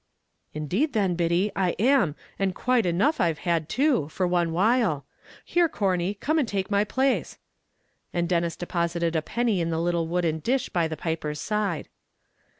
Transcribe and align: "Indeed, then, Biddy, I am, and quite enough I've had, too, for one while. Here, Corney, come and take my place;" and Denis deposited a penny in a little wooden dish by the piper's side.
"Indeed, 0.55 0.93
then, 0.93 1.13
Biddy, 1.13 1.51
I 1.55 1.75
am, 1.77 2.15
and 2.39 2.55
quite 2.55 2.87
enough 2.87 3.21
I've 3.21 3.37
had, 3.45 3.69
too, 3.69 4.09
for 4.09 4.25
one 4.25 4.51
while. 4.51 5.05
Here, 5.45 5.69
Corney, 5.69 6.15
come 6.15 6.39
and 6.39 6.47
take 6.47 6.71
my 6.71 6.83
place;" 6.83 7.37
and 8.11 8.27
Denis 8.27 8.55
deposited 8.55 9.15
a 9.15 9.21
penny 9.21 9.61
in 9.61 9.71
a 9.71 9.79
little 9.79 10.07
wooden 10.07 10.39
dish 10.39 10.69
by 10.69 10.87
the 10.87 10.97
piper's 10.97 11.39
side. 11.39 11.87